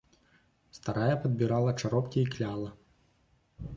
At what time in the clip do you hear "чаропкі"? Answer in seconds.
1.85-2.19